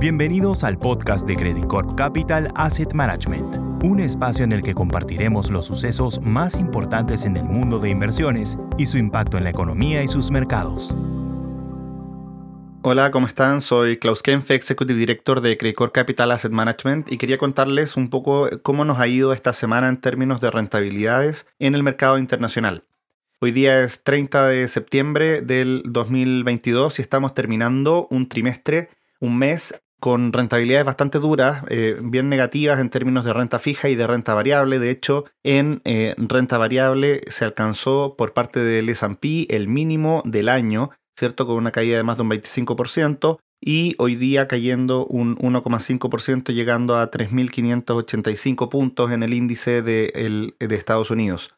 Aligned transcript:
Bienvenidos 0.00 0.62
al 0.62 0.78
podcast 0.78 1.26
de 1.26 1.34
Credit 1.34 1.66
Corp 1.66 1.96
Capital 1.96 2.52
Asset 2.54 2.92
Management, 2.92 3.56
un 3.82 3.98
espacio 3.98 4.44
en 4.44 4.52
el 4.52 4.62
que 4.62 4.72
compartiremos 4.72 5.50
los 5.50 5.66
sucesos 5.66 6.20
más 6.20 6.54
importantes 6.60 7.24
en 7.24 7.36
el 7.36 7.42
mundo 7.42 7.80
de 7.80 7.90
inversiones 7.90 8.56
y 8.78 8.86
su 8.86 8.96
impacto 8.96 9.38
en 9.38 9.42
la 9.42 9.50
economía 9.50 10.04
y 10.04 10.06
sus 10.06 10.30
mercados. 10.30 10.96
Hola, 12.82 13.10
¿cómo 13.10 13.26
están? 13.26 13.60
Soy 13.60 13.98
Klaus 13.98 14.22
Kempf, 14.22 14.52
Executive 14.52 14.96
Director 14.96 15.40
de 15.40 15.58
Credit 15.58 15.74
Corp 15.74 15.92
Capital 15.92 16.30
Asset 16.30 16.52
Management 16.52 17.10
y 17.10 17.18
quería 17.18 17.36
contarles 17.36 17.96
un 17.96 18.08
poco 18.08 18.48
cómo 18.62 18.84
nos 18.84 18.98
ha 18.98 19.08
ido 19.08 19.32
esta 19.32 19.52
semana 19.52 19.88
en 19.88 20.00
términos 20.00 20.40
de 20.40 20.52
rentabilidades 20.52 21.48
en 21.58 21.74
el 21.74 21.82
mercado 21.82 22.18
internacional. 22.18 22.84
Hoy 23.40 23.50
día 23.50 23.82
es 23.82 24.04
30 24.04 24.46
de 24.46 24.68
septiembre 24.68 25.42
del 25.42 25.82
2022 25.86 27.00
y 27.00 27.02
estamos 27.02 27.34
terminando 27.34 28.06
un 28.12 28.28
trimestre, 28.28 28.90
un 29.18 29.36
mes 29.36 29.74
con 30.00 30.32
rentabilidades 30.32 30.86
bastante 30.86 31.18
duras, 31.18 31.64
eh, 31.68 31.98
bien 32.00 32.28
negativas 32.28 32.78
en 32.80 32.90
términos 32.90 33.24
de 33.24 33.32
renta 33.32 33.58
fija 33.58 33.88
y 33.88 33.96
de 33.96 34.06
renta 34.06 34.34
variable. 34.34 34.78
De 34.78 34.90
hecho, 34.90 35.24
en 35.42 35.80
eh, 35.84 36.14
renta 36.18 36.58
variable 36.58 37.20
se 37.26 37.44
alcanzó 37.44 38.14
por 38.16 38.32
parte 38.32 38.60
del 38.60 38.88
S&P 38.88 39.46
el 39.54 39.68
mínimo 39.68 40.22
del 40.24 40.48
año, 40.48 40.90
¿cierto? 41.16 41.46
Con 41.46 41.56
una 41.56 41.72
caída 41.72 41.96
de 41.96 42.04
más 42.04 42.16
de 42.16 42.22
un 42.22 42.30
25% 42.30 43.38
y 43.60 43.96
hoy 43.98 44.14
día 44.14 44.46
cayendo 44.46 45.04
un 45.06 45.36
1,5% 45.36 46.52
llegando 46.52 46.96
a 46.96 47.10
3.585 47.10 48.68
puntos 48.68 49.10
en 49.10 49.24
el 49.24 49.34
índice 49.34 49.82
de, 49.82 50.54
de 50.58 50.74
Estados 50.76 51.10
Unidos. 51.10 51.57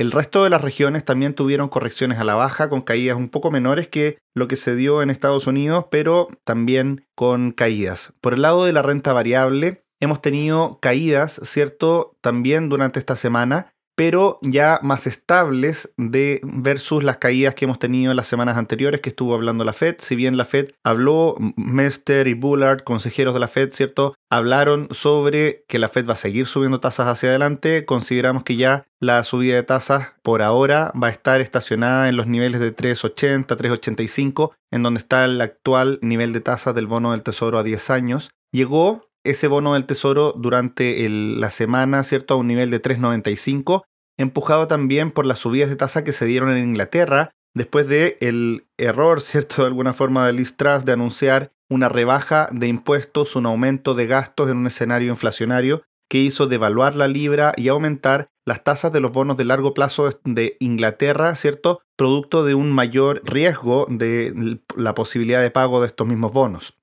El 0.00 0.12
resto 0.12 0.44
de 0.44 0.48
las 0.48 0.62
regiones 0.62 1.04
también 1.04 1.34
tuvieron 1.34 1.68
correcciones 1.68 2.18
a 2.18 2.24
la 2.24 2.34
baja, 2.34 2.70
con 2.70 2.80
caídas 2.80 3.18
un 3.18 3.28
poco 3.28 3.50
menores 3.50 3.86
que 3.86 4.16
lo 4.34 4.48
que 4.48 4.56
se 4.56 4.74
dio 4.74 5.02
en 5.02 5.10
Estados 5.10 5.46
Unidos, 5.46 5.88
pero 5.90 6.28
también 6.44 7.06
con 7.14 7.52
caídas. 7.52 8.14
Por 8.22 8.32
el 8.32 8.40
lado 8.40 8.64
de 8.64 8.72
la 8.72 8.80
renta 8.80 9.12
variable, 9.12 9.84
hemos 10.00 10.22
tenido 10.22 10.78
caídas, 10.80 11.38
¿cierto? 11.44 12.16
También 12.22 12.70
durante 12.70 12.98
esta 12.98 13.14
semana, 13.14 13.74
pero 14.00 14.38
ya 14.40 14.80
más 14.82 15.06
estables 15.06 15.92
de 15.98 16.40
versus 16.42 17.04
las 17.04 17.18
caídas 17.18 17.54
que 17.54 17.66
hemos 17.66 17.78
tenido 17.78 18.10
en 18.10 18.16
las 18.16 18.28
semanas 18.28 18.56
anteriores 18.56 19.02
que 19.02 19.10
estuvo 19.10 19.34
hablando 19.34 19.62
la 19.62 19.74
Fed. 19.74 19.96
Si 19.98 20.16
bien 20.16 20.38
la 20.38 20.46
Fed 20.46 20.70
habló, 20.82 21.36
Mester 21.56 22.26
y 22.26 22.32
Bullard, 22.32 22.80
consejeros 22.80 23.34
de 23.34 23.40
la 23.40 23.46
Fed, 23.46 23.72
¿cierto? 23.72 24.14
Hablaron 24.30 24.88
sobre 24.90 25.66
que 25.68 25.78
la 25.78 25.90
Fed 25.90 26.08
va 26.08 26.14
a 26.14 26.16
seguir 26.16 26.46
subiendo 26.46 26.80
tasas 26.80 27.08
hacia 27.08 27.28
adelante. 27.28 27.84
Consideramos 27.84 28.42
que 28.42 28.56
ya 28.56 28.86
la 29.00 29.22
subida 29.22 29.56
de 29.56 29.64
tasas 29.64 30.14
por 30.22 30.40
ahora 30.40 30.94
va 30.94 31.08
a 31.08 31.10
estar 31.10 31.42
estacionada 31.42 32.08
en 32.08 32.16
los 32.16 32.26
niveles 32.26 32.58
de 32.62 32.74
3,80, 32.74 33.54
3,85, 33.54 34.52
en 34.70 34.82
donde 34.82 35.00
está 35.00 35.26
el 35.26 35.38
actual 35.42 35.98
nivel 36.00 36.32
de 36.32 36.40
tasas 36.40 36.74
del 36.74 36.86
bono 36.86 37.10
del 37.10 37.22
tesoro 37.22 37.58
a 37.58 37.62
10 37.62 37.90
años. 37.90 38.30
Llegó 38.50 39.09
ese 39.24 39.48
bono 39.48 39.74
del 39.74 39.86
tesoro 39.86 40.32
durante 40.36 41.08
la 41.08 41.50
semana, 41.50 42.02
¿cierto? 42.04 42.34
A 42.34 42.36
un 42.38 42.46
nivel 42.46 42.70
de 42.70 42.80
3,95 42.82 43.82
empujado 44.18 44.68
también 44.68 45.10
por 45.10 45.26
las 45.26 45.38
subidas 45.38 45.70
de 45.70 45.76
tasa 45.76 46.04
que 46.04 46.12
se 46.12 46.26
dieron 46.26 46.50
en 46.50 46.68
Inglaterra 46.68 47.30
después 47.54 47.88
de 47.88 48.18
el 48.20 48.66
error, 48.78 49.20
¿cierto? 49.20 49.62
De 49.62 49.68
alguna 49.68 49.92
forma 49.92 50.26
de 50.26 50.32
Liz 50.32 50.56
Truss 50.56 50.84
de 50.84 50.92
anunciar 50.92 51.52
una 51.70 51.88
rebaja 51.88 52.48
de 52.52 52.66
impuestos, 52.66 53.36
un 53.36 53.46
aumento 53.46 53.94
de 53.94 54.06
gastos 54.06 54.50
en 54.50 54.58
un 54.58 54.66
escenario 54.66 55.10
inflacionario 55.10 55.82
que 56.10 56.18
hizo 56.18 56.46
devaluar 56.48 56.96
la 56.96 57.06
libra 57.06 57.52
y 57.56 57.68
aumentar 57.68 58.28
las 58.44 58.64
tasas 58.64 58.92
de 58.92 59.00
los 59.00 59.12
bonos 59.12 59.36
de 59.36 59.44
largo 59.44 59.74
plazo 59.74 60.10
de 60.24 60.56
Inglaterra, 60.58 61.36
¿cierto? 61.36 61.82
Producto 61.96 62.44
de 62.44 62.54
un 62.54 62.72
mayor 62.72 63.22
riesgo 63.24 63.86
de 63.88 64.58
la 64.76 64.94
posibilidad 64.94 65.40
de 65.40 65.52
pago 65.52 65.80
de 65.80 65.86
estos 65.86 66.08
mismos 66.08 66.32
bonos. 66.32 66.79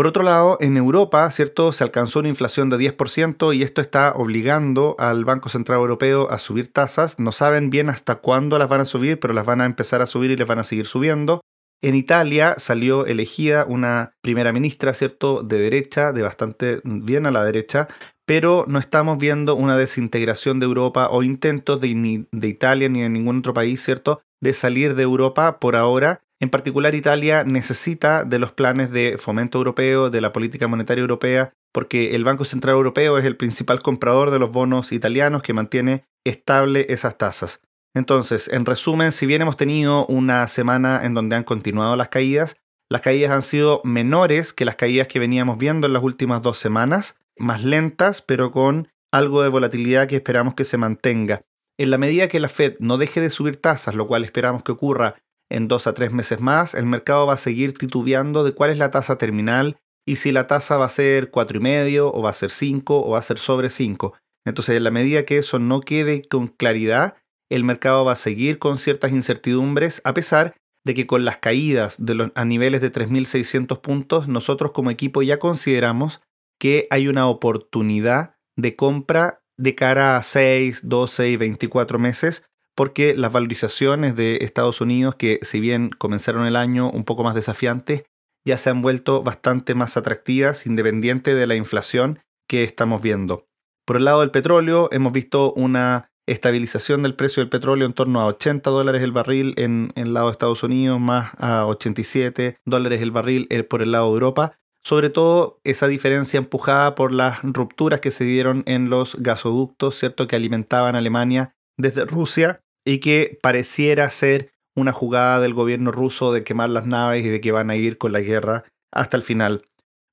Por 0.00 0.06
otro 0.06 0.22
lado, 0.22 0.56
en 0.62 0.78
Europa, 0.78 1.30
¿cierto? 1.30 1.72
Se 1.72 1.84
alcanzó 1.84 2.20
una 2.20 2.30
inflación 2.30 2.70
de 2.70 2.78
10% 2.78 3.54
y 3.54 3.62
esto 3.62 3.82
está 3.82 4.12
obligando 4.12 4.96
al 4.98 5.26
Banco 5.26 5.50
Central 5.50 5.78
Europeo 5.78 6.30
a 6.30 6.38
subir 6.38 6.72
tasas. 6.72 7.18
No 7.18 7.32
saben 7.32 7.68
bien 7.68 7.90
hasta 7.90 8.14
cuándo 8.14 8.58
las 8.58 8.70
van 8.70 8.80
a 8.80 8.86
subir, 8.86 9.20
pero 9.20 9.34
las 9.34 9.44
van 9.44 9.60
a 9.60 9.66
empezar 9.66 10.00
a 10.00 10.06
subir 10.06 10.30
y 10.30 10.36
les 10.36 10.48
van 10.48 10.58
a 10.58 10.64
seguir 10.64 10.86
subiendo. 10.86 11.42
En 11.82 11.94
Italia 11.94 12.54
salió 12.56 13.04
elegida 13.04 13.66
una 13.68 14.14
primera 14.22 14.54
ministra, 14.54 14.94
¿cierto?, 14.94 15.42
de 15.42 15.58
derecha, 15.58 16.14
de 16.14 16.22
bastante 16.22 16.80
bien 16.82 17.26
a 17.26 17.30
la 17.30 17.44
derecha, 17.44 17.86
pero 18.24 18.64
no 18.66 18.78
estamos 18.78 19.18
viendo 19.18 19.54
una 19.54 19.76
desintegración 19.76 20.60
de 20.60 20.64
Europa 20.64 21.08
o 21.10 21.22
intentos 21.22 21.78
de, 21.78 22.26
Italia 22.40 22.88
ni 22.88 23.02
de 23.02 23.10
ningún 23.10 23.40
otro 23.40 23.52
país, 23.52 23.84
¿cierto?, 23.84 24.22
de 24.40 24.54
salir 24.54 24.94
de 24.94 25.02
Europa 25.02 25.60
por 25.60 25.76
ahora 25.76 26.22
en 26.40 26.48
particular, 26.48 26.94
Italia 26.94 27.44
necesita 27.44 28.24
de 28.24 28.38
los 28.38 28.52
planes 28.52 28.90
de 28.92 29.18
fomento 29.18 29.58
europeo, 29.58 30.08
de 30.08 30.22
la 30.22 30.32
política 30.32 30.68
monetaria 30.68 31.02
europea, 31.02 31.52
porque 31.72 32.14
el 32.14 32.24
Banco 32.24 32.46
Central 32.46 32.76
Europeo 32.76 33.18
es 33.18 33.26
el 33.26 33.36
principal 33.36 33.82
comprador 33.82 34.30
de 34.30 34.38
los 34.38 34.50
bonos 34.50 34.90
italianos 34.92 35.42
que 35.42 35.52
mantiene 35.52 36.04
estable 36.24 36.86
esas 36.88 37.18
tasas. 37.18 37.60
Entonces, 37.94 38.48
en 38.48 38.64
resumen, 38.64 39.12
si 39.12 39.26
bien 39.26 39.42
hemos 39.42 39.58
tenido 39.58 40.06
una 40.06 40.48
semana 40.48 41.04
en 41.04 41.12
donde 41.12 41.36
han 41.36 41.44
continuado 41.44 41.94
las 41.96 42.08
caídas, 42.08 42.56
las 42.88 43.02
caídas 43.02 43.32
han 43.32 43.42
sido 43.42 43.82
menores 43.84 44.54
que 44.54 44.64
las 44.64 44.76
caídas 44.76 45.08
que 45.08 45.18
veníamos 45.18 45.58
viendo 45.58 45.86
en 45.86 45.92
las 45.92 46.02
últimas 46.02 46.40
dos 46.40 46.58
semanas, 46.58 47.16
más 47.36 47.62
lentas, 47.62 48.22
pero 48.22 48.50
con 48.50 48.88
algo 49.12 49.42
de 49.42 49.48
volatilidad 49.48 50.08
que 50.08 50.16
esperamos 50.16 50.54
que 50.54 50.64
se 50.64 50.78
mantenga. 50.78 51.42
En 51.78 51.90
la 51.90 51.98
medida 51.98 52.28
que 52.28 52.40
la 52.40 52.48
Fed 52.48 52.76
no 52.78 52.96
deje 52.96 53.20
de 53.20 53.30
subir 53.30 53.56
tasas, 53.60 53.94
lo 53.94 54.06
cual 54.06 54.24
esperamos 54.24 54.62
que 54.62 54.72
ocurra 54.72 55.16
en 55.50 55.68
dos 55.68 55.86
a 55.86 55.94
tres 55.94 56.12
meses 56.12 56.40
más, 56.40 56.74
el 56.74 56.86
mercado 56.86 57.26
va 57.26 57.34
a 57.34 57.38
seguir 57.38 57.76
titubeando 57.76 58.44
de 58.44 58.52
cuál 58.52 58.70
es 58.70 58.78
la 58.78 58.90
tasa 58.90 59.18
terminal 59.18 59.76
y 60.06 60.16
si 60.16 60.32
la 60.32 60.46
tasa 60.46 60.76
va 60.76 60.86
a 60.86 60.90
ser 60.90 61.30
cuatro 61.30 61.58
y 61.58 61.60
medio 61.60 62.12
o 62.12 62.22
va 62.22 62.30
a 62.30 62.34
ser 62.34 62.50
5 62.50 63.04
o 63.06 63.10
va 63.10 63.18
a 63.18 63.22
ser 63.22 63.38
sobre 63.38 63.68
5. 63.68 64.14
Entonces, 64.46 64.76
en 64.76 64.84
la 64.84 64.90
medida 64.90 65.24
que 65.24 65.38
eso 65.38 65.58
no 65.58 65.80
quede 65.80 66.22
con 66.26 66.48
claridad, 66.48 67.16
el 67.50 67.64
mercado 67.64 68.04
va 68.04 68.12
a 68.12 68.16
seguir 68.16 68.58
con 68.58 68.78
ciertas 68.78 69.12
incertidumbres, 69.12 70.00
a 70.04 70.14
pesar 70.14 70.54
de 70.84 70.94
que 70.94 71.06
con 71.06 71.24
las 71.24 71.38
caídas 71.38 71.98
a 72.34 72.44
niveles 72.44 72.80
de 72.80 72.90
3.600 72.90 73.80
puntos, 73.80 74.28
nosotros 74.28 74.72
como 74.72 74.90
equipo 74.90 75.22
ya 75.22 75.38
consideramos 75.38 76.22
que 76.58 76.86
hay 76.90 77.08
una 77.08 77.28
oportunidad 77.28 78.34
de 78.56 78.76
compra 78.76 79.42
de 79.58 79.74
cara 79.74 80.16
a 80.16 80.22
6, 80.22 80.80
12 80.84 81.28
y 81.28 81.36
24 81.36 81.98
meses 81.98 82.44
porque 82.80 83.14
las 83.14 83.30
valorizaciones 83.30 84.16
de 84.16 84.38
Estados 84.40 84.80
Unidos, 84.80 85.14
que 85.14 85.38
si 85.42 85.60
bien 85.60 85.90
comenzaron 85.90 86.46
el 86.46 86.56
año 86.56 86.90
un 86.90 87.04
poco 87.04 87.22
más 87.22 87.34
desafiantes, 87.34 88.04
ya 88.42 88.56
se 88.56 88.70
han 88.70 88.80
vuelto 88.80 89.22
bastante 89.22 89.74
más 89.74 89.98
atractivas 89.98 90.64
independiente 90.64 91.34
de 91.34 91.46
la 91.46 91.56
inflación 91.56 92.20
que 92.48 92.64
estamos 92.64 93.02
viendo. 93.02 93.44
Por 93.86 93.98
el 93.98 94.06
lado 94.06 94.20
del 94.20 94.30
petróleo, 94.30 94.88
hemos 94.92 95.12
visto 95.12 95.52
una 95.52 96.10
estabilización 96.26 97.02
del 97.02 97.16
precio 97.16 97.42
del 97.42 97.50
petróleo 97.50 97.84
en 97.84 97.92
torno 97.92 98.18
a 98.18 98.26
80 98.28 98.70
dólares 98.70 99.02
el 99.02 99.12
barril 99.12 99.52
en, 99.58 99.92
el 99.94 100.14
lado 100.14 100.28
de 100.28 100.32
Estados 100.32 100.62
Unidos, 100.62 100.98
más 100.98 101.32
a 101.36 101.66
87 101.66 102.56
dólares 102.64 103.02
el 103.02 103.10
barril 103.10 103.46
eh, 103.50 103.62
por 103.62 103.82
el 103.82 103.92
lado 103.92 104.06
de 104.06 104.12
Europa. 104.14 104.58
Sobre 104.82 105.10
todo 105.10 105.60
esa 105.64 105.86
diferencia 105.86 106.38
empujada 106.38 106.94
por 106.94 107.12
las 107.12 107.42
rupturas 107.42 108.00
que 108.00 108.10
se 108.10 108.24
dieron 108.24 108.62
en 108.64 108.88
los 108.88 109.16
gasoductos, 109.16 109.98
¿cierto? 109.98 110.26
Que 110.26 110.36
alimentaban 110.36 110.94
a 110.94 110.98
Alemania 111.00 111.54
desde 111.76 112.06
Rusia 112.06 112.62
y 112.84 112.98
que 112.98 113.38
pareciera 113.42 114.08
ser 114.10 114.50
una 114.76 114.92
jugada 114.92 115.40
del 115.40 115.54
gobierno 115.54 115.92
ruso 115.92 116.32
de 116.32 116.44
quemar 116.44 116.70
las 116.70 116.86
naves 116.86 117.24
y 117.24 117.28
de 117.28 117.40
que 117.40 117.52
van 117.52 117.70
a 117.70 117.76
ir 117.76 117.98
con 117.98 118.12
la 118.12 118.20
guerra 118.20 118.64
hasta 118.92 119.16
el 119.16 119.22
final. 119.22 119.66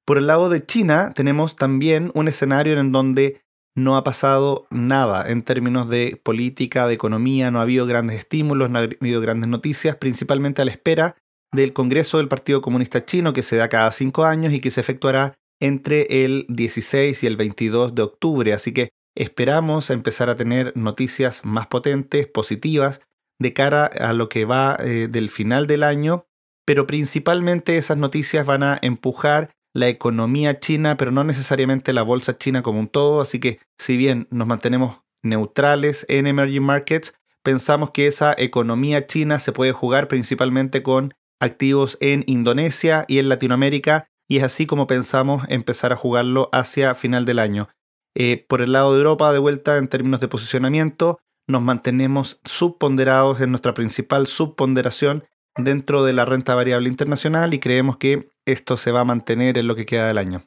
Por 0.06 0.18
el 0.18 0.28
lado 0.28 0.50
de 0.50 0.62
China 0.62 1.12
tenemos 1.16 1.56
también 1.56 2.12
un 2.14 2.28
escenario 2.28 2.80
en 2.80 2.92
donde 2.92 3.42
no 3.76 3.96
ha 3.96 4.04
pasado 4.04 4.66
nada 4.72 5.30
en 5.30 5.44
términos 5.44 5.88
de 5.88 6.20
política, 6.24 6.88
de 6.88 6.96
economía, 6.96 7.52
no 7.52 7.60
ha 7.60 7.64
habido 7.64 7.86
grandes 7.86 8.18
estímulos, 8.18 8.70
no 8.70 8.80
ha 8.80 8.84
habido 8.84 9.22
grandes 9.22 9.50
noticias, 9.50 9.96
principalmente 9.98 10.62
a 10.62 10.66
la 10.66 10.72
espera 10.72 11.16
del 11.54 11.74
Congreso 11.74 12.18
del 12.18 12.28
Partido 12.28 12.62
Comunista 12.62 13.06
Chino 13.06 13.34
que 13.34 13.44
se 13.44 13.56
da 13.56 13.70
cada 13.70 13.92
cinco 13.92 14.26
años 14.26 14.52
y 14.52 14.60
que 14.60 14.72
se 14.72 14.82
efectuará 14.82 15.36
entre 15.60 16.25
el 16.25 16.46
16 16.50 17.24
y 17.24 17.28
el 17.28 17.38
22 17.38 17.96
de 17.96 18.02
octubre. 18.02 18.54
Así 18.54 18.74
que 18.74 18.90
esperamos 19.18 19.90
empezar 19.90 20.30
a 20.30 20.36
tener 20.36 20.72
noticias 20.75 21.44
más 21.44 21.68
potentes, 21.68 22.28
positivas, 22.28 23.02
de 23.40 23.54
cara 23.54 23.86
a 23.86 24.14
lo 24.14 24.30
que 24.30 24.46
va 24.46 24.78
eh, 24.80 25.08
del 25.10 25.30
final 25.30 25.68
del 25.68 25.84
año, 25.84 26.25
pero 26.66 26.88
principalmente 26.88 27.78
esas 27.78 27.98
noticias 27.98 28.46
van 28.46 28.64
a 28.64 28.80
empujar 28.81 29.52
la 29.74 29.88
economía 29.88 30.60
china, 30.60 30.98
pero 30.98 31.12
no 31.12 31.24
necesariamente 31.24 31.94
la 31.94 32.04
bolsa 32.04 32.38
china 32.38 32.62
como 32.62 32.80
un 32.80 32.88
todo, 32.88 33.22
así 33.22 33.40
que 33.40 33.60
si 33.78 33.98
bien 33.98 34.28
nos 34.31 34.48
mantenemos 34.48 35.02
neutrales 35.24 36.06
en 36.10 36.28
emerging 36.28 36.63
markets, 36.63 37.13
pensamos 37.44 37.92
que 37.92 38.08
esa 38.08 38.34
economía 38.38 39.06
china 39.08 39.40
se 39.40 39.52
puede 39.52 39.72
jugar 39.72 40.08
principalmente 40.08 40.84
con 40.84 41.13
activos 41.40 41.98
en 42.02 42.24
Indonesia 42.28 43.06
y 43.08 43.20
en 43.20 43.30
Latinoamérica, 43.30 44.08
y 44.28 44.38
es 44.38 44.44
así 44.44 44.66
como 44.66 44.88
pensamos 44.88 45.44
empezar 45.50 45.94
a 45.94 45.96
jugarlo 45.96 46.50
hacia 46.52 46.96
final 46.96 47.25
del 47.25 47.40
año. 47.40 47.70
Eh, 48.19 48.44
por 48.50 48.64
el 48.64 48.72
lado 48.72 48.94
de 48.94 48.98
Europa, 48.98 49.31
de 49.31 49.38
vuelta 49.38 49.78
en 49.78 49.88
términos 49.88 50.19
de 50.19 50.28
posicionamiento, 50.28 51.19
nos 51.48 51.62
mantenemos 51.62 52.42
subponderados 52.44 53.40
en 53.42 53.52
nuestra 53.52 53.75
principal 53.75 54.25
subponderación 54.25 55.24
dentro 55.56 56.04
de 56.04 56.14
la 56.14 56.25
renta 56.25 56.56
variable 56.56 56.90
internacional 56.90 57.54
y 57.54 57.60
creemos 57.60 57.98
que 57.98 58.30
esto 58.48 58.75
se 58.75 58.92
va 58.92 59.02
a 59.02 59.06
mantener 59.06 59.60
en 59.60 59.68
lo 59.68 59.75
que 59.75 59.86
queda 59.86 60.08
del 60.08 60.18
año. 60.18 60.42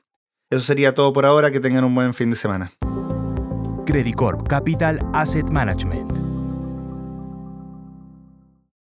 Eso 0.50 0.62
sería 0.62 0.96
todo 0.96 1.12
por 1.12 1.26
ahora, 1.26 1.52
que 1.52 1.60
tengan 1.60 1.84
un 1.84 1.94
buen 1.94 2.12
fin 2.12 2.30
de 2.30 2.36
semana. 2.36 2.72
Credicorp 3.86 4.48
Capital 4.48 4.98
Asset 5.12 5.48
Management 5.48 6.19